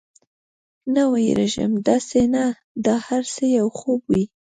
[0.93, 2.43] نه، وېرېږم، داسې نه
[2.85, 4.23] دا هر څه یو خوب وي.